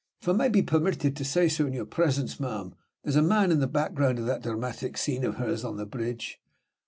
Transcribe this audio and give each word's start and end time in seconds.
If 0.19 0.27
I 0.27 0.31
may 0.31 0.49
be 0.49 0.63
permitted 0.63 1.15
to 1.15 1.23
say 1.23 1.47
so 1.47 1.67
in 1.67 1.73
your 1.73 1.85
presence, 1.85 2.39
ma'am, 2.39 2.73
there's 3.03 3.15
a 3.15 3.21
man 3.21 3.51
in 3.51 3.59
the 3.59 3.67
background 3.67 4.17
of 4.17 4.25
that 4.25 4.41
dramatic 4.41 4.97
scene 4.97 5.23
of 5.23 5.35
hers 5.35 5.63
on 5.63 5.77
the 5.77 5.85
bridge. 5.85 6.41